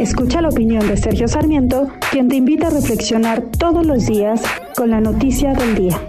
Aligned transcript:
Escucha 0.00 0.40
la 0.40 0.48
opinión 0.48 0.88
de 0.88 0.96
Sergio 0.96 1.28
Sarmiento, 1.28 1.92
quien 2.10 2.28
te 2.28 2.36
invita 2.36 2.68
a 2.68 2.70
reflexionar 2.70 3.42
todos 3.58 3.84
los 3.84 4.06
días 4.06 4.40
con 4.74 4.88
la 4.88 4.98
noticia 4.98 5.52
del 5.52 5.74
día. 5.74 6.00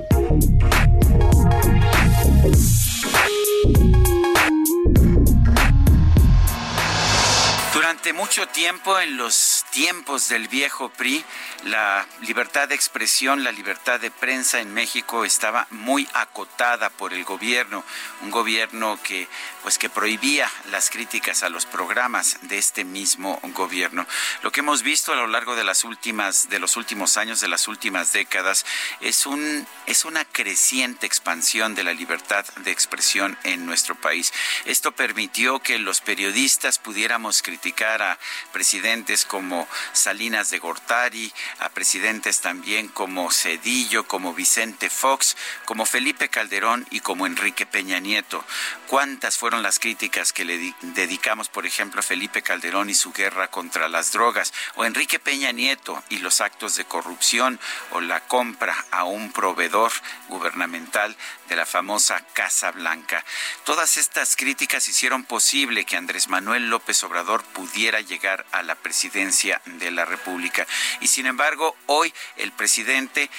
Durante 7.74 8.14
mucho 8.14 8.48
tiempo, 8.48 8.98
en 8.98 9.18
los 9.18 9.61
tiempos 9.72 10.28
del 10.30 10.48
viejo 10.48 10.90
PRI, 10.90 11.24
la 11.64 12.06
libertad 12.22 12.68
de 12.68 12.76
expresión, 12.76 13.44
la 13.44 13.52
libertad 13.52 14.00
de 14.00 14.12
prensa 14.12 14.60
en 14.60 14.74
México 14.74 15.26
estaba 15.26 15.68
muy 15.72 16.08
acotada 16.14 16.90
por 16.90 17.14
el 17.14 17.24
gobierno, 17.24 17.84
un 18.22 18.32
gobierno 18.32 19.00
que 19.02 19.28
pues 19.64 19.78
que 19.78 19.90
prohibía 19.90 20.52
las 20.72 20.90
críticas 20.90 21.44
a 21.44 21.50
los 21.50 21.66
programas 21.66 22.38
de 22.42 22.58
este 22.58 22.84
mismo 22.84 23.40
gobierno. 23.54 24.06
Lo 24.42 24.52
que 24.52 24.62
hemos 24.62 24.84
visto 24.84 25.14
a 25.14 25.16
lo 25.16 25.28
largo 25.28 25.56
de 25.56 25.64
las 25.64 25.84
últimas 25.84 26.50
de 26.50 26.60
los 26.60 26.78
últimos 26.78 27.16
años, 27.18 27.40
de 27.40 27.48
las 27.48 27.68
últimas 27.68 28.12
décadas 28.12 28.66
es 29.00 29.26
un 29.26 29.66
es 29.86 30.04
una 30.04 30.26
creciente 30.26 31.06
expansión 31.06 31.76
de 31.76 31.84
la 31.84 31.94
libertad 31.94 32.46
de 32.58 32.72
expresión 32.72 33.38
en 33.44 33.66
nuestro 33.66 33.96
país. 33.96 34.34
Esto 34.66 34.92
permitió 34.92 35.60
que 35.60 35.80
los 35.80 36.02
periodistas 36.02 36.78
pudiéramos 36.78 37.42
criticar 37.42 38.02
a 38.02 38.20
presidentes 38.52 39.26
como 39.26 39.61
Salinas 39.94 40.50
de 40.50 40.60
Gortari, 40.60 41.34
a 41.60 41.70
presidentes 41.70 42.42
también 42.42 42.88
como 42.88 43.32
Cedillo, 43.32 44.08
como 44.08 44.34
Vicente 44.34 44.90
Fox, 44.90 45.36
como 45.66 45.86
Felipe 45.86 46.30
Calderón 46.30 46.88
y 46.92 47.00
como 47.00 47.26
Enrique 47.26 47.66
Peña 47.66 48.00
Nieto. 48.00 48.44
¿Cuántas 48.88 49.38
fueron 49.38 49.64
las 49.64 49.80
críticas 49.80 50.34
que 50.34 50.46
le 50.46 50.74
dedicamos, 50.82 51.50
por 51.50 51.66
ejemplo, 51.66 52.00
a 52.00 52.04
Felipe 52.04 52.42
Calderón 52.42 52.90
y 52.90 52.94
su 52.94 53.12
guerra 53.12 53.50
contra 53.50 53.90
las 53.90 54.12
drogas, 54.12 54.54
o 54.76 54.86
Enrique 54.86 55.20
Peña 55.20 55.52
Nieto 55.52 56.04
y 56.10 56.20
los 56.20 56.42
actos 56.42 56.76
de 56.76 56.86
corrupción, 56.86 57.60
o 57.92 58.02
la 58.02 58.20
compra 58.22 58.86
a 58.92 59.04
un 59.04 59.32
proveedor 59.32 59.92
gubernamental 60.28 61.16
de 61.48 61.56
la 61.56 61.66
famosa 61.66 62.24
Casa 62.34 62.72
Blanca? 62.72 63.24
Todas 63.66 63.98
estas 63.98 64.36
críticas 64.36 64.88
hicieron 64.88 65.24
posible 65.24 65.86
que 65.86 65.98
Andrés 65.98 66.28
Manuel 66.28 66.70
López 66.70 67.04
Obrador 67.04 67.44
pudiera 67.44 68.02
llegar 68.02 68.46
a 68.52 68.64
la 68.64 68.76
presidencia 68.76 69.51
de 69.66 69.92
la 69.92 70.06
República. 70.06 70.66
Y 71.02 71.08
sin 71.08 71.26
embargo, 71.26 71.76
hoy 71.88 72.14
el 72.38 72.52
presidente 72.52 73.30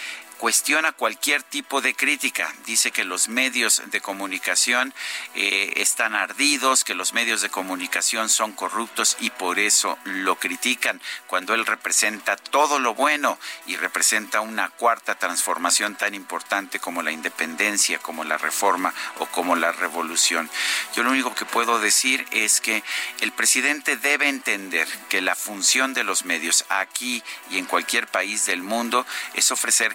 cuestiona 0.43 0.91
cualquier 0.91 1.45
tipo 1.45 1.81
de 1.81 1.95
crítica. 1.95 2.53
Dice 2.67 2.91
que 2.91 3.05
los 3.05 3.29
medios 3.29 3.81
de 3.93 4.01
comunicación 4.01 4.93
eh, 5.37 5.75
están 5.77 6.17
ardidos, 6.17 6.83
que 6.83 6.97
los 6.97 7.13
medios 7.13 7.43
de 7.43 7.49
comunicación 7.49 8.29
son 8.29 8.51
corruptos 8.51 9.17
y 9.21 9.31
por 9.31 9.61
eso 9.61 9.97
lo 10.03 10.41
critican 10.41 11.01
cuando 11.29 11.55
él 11.55 11.65
representa 11.65 12.35
todo 12.35 12.81
lo 12.81 12.93
bueno 12.93 13.39
y 13.67 13.77
representa 13.77 14.41
una 14.41 14.69
cuarta 14.71 15.15
transformación 15.15 15.95
tan 15.95 16.13
importante 16.13 16.81
como 16.81 17.03
la 17.03 17.13
independencia, 17.13 18.01
como 18.01 18.25
la 18.25 18.37
reforma 18.37 18.93
o 19.21 19.27
como 19.27 19.55
la 19.55 19.71
revolución. 19.71 20.51
Yo 20.97 21.05
lo 21.05 21.13
único 21.13 21.37
que 21.37 21.45
puedo 21.45 21.79
decir 21.79 22.27
es 22.33 22.61
que 22.61 22.83
el 23.21 23.31
presidente 23.31 23.97
debe 23.97 24.29
entender 24.29 24.89
que 25.09 25.21
la 25.21 25.37
función 25.37 25.95
de 25.95 26.03
los 26.03 26.25
medios 26.25 26.65
aquí 26.69 27.23
y 27.49 27.59
en 27.59 27.67
cualquier 27.67 28.09
país 28.09 28.45
del 28.47 28.65
mundo 28.65 29.07
es 29.35 29.53
ofrecer 29.53 29.95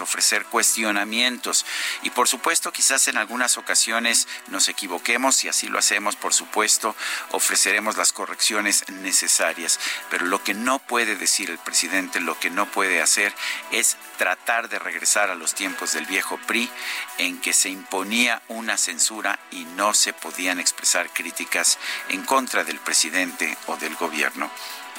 ofrecer 0.00 0.44
cuestionamientos 0.46 1.66
y 2.02 2.10
por 2.10 2.28
supuesto 2.28 2.72
quizás 2.72 3.08
en 3.08 3.16
algunas 3.16 3.58
ocasiones 3.58 4.28
nos 4.48 4.68
equivoquemos 4.68 5.44
y 5.44 5.48
así 5.48 5.68
lo 5.68 5.78
hacemos, 5.78 6.16
por 6.16 6.34
supuesto, 6.34 6.94
ofreceremos 7.30 7.96
las 7.96 8.12
correcciones 8.12 8.84
necesarias, 8.88 9.80
pero 10.10 10.26
lo 10.26 10.42
que 10.42 10.54
no 10.54 10.78
puede 10.78 11.16
decir 11.16 11.50
el 11.50 11.58
presidente, 11.58 12.20
lo 12.20 12.38
que 12.38 12.50
no 12.50 12.66
puede 12.66 13.02
hacer 13.02 13.34
es 13.70 13.96
tratar 14.18 14.68
de 14.68 14.78
regresar 14.78 15.30
a 15.30 15.34
los 15.34 15.54
tiempos 15.54 15.92
del 15.92 16.06
viejo 16.06 16.38
PRI 16.46 16.70
en 17.18 17.40
que 17.40 17.52
se 17.52 17.68
imponía 17.68 18.42
una 18.48 18.76
censura 18.76 19.38
y 19.50 19.64
no 19.64 19.94
se 19.94 20.12
podían 20.12 20.60
expresar 20.60 21.10
críticas 21.10 21.78
en 22.08 22.22
contra 22.22 22.64
del 22.64 22.78
presidente 22.78 23.56
o 23.66 23.76
del 23.76 23.96
gobierno. 23.96 24.50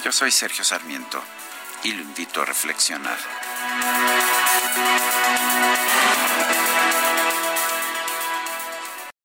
Yo 0.04 0.12
soy 0.12 0.32
Sergio 0.32 0.64
Sarmiento 0.64 1.24
y 1.84 1.92
lo 1.94 2.02
invito 2.02 2.42
a 2.42 2.46
reflexionar. 2.46 3.18